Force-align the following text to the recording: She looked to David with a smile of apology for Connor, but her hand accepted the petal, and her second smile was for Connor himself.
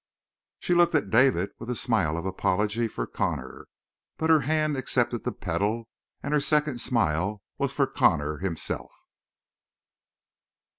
She 0.57 0.73
looked 0.73 0.93
to 0.93 1.01
David 1.01 1.51
with 1.59 1.69
a 1.69 1.75
smile 1.75 2.17
of 2.17 2.25
apology 2.25 2.87
for 2.87 3.05
Connor, 3.05 3.67
but 4.17 4.31
her 4.31 4.39
hand 4.39 4.75
accepted 4.75 5.23
the 5.23 5.31
petal, 5.31 5.89
and 6.23 6.33
her 6.33 6.41
second 6.41 6.81
smile 6.81 7.43
was 7.59 7.71
for 7.71 7.85
Connor 7.85 8.39
himself. 8.39 8.91